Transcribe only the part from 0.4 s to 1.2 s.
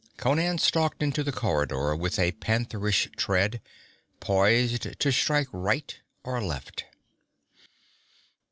stalked